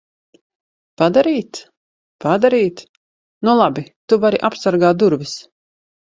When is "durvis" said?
5.05-5.35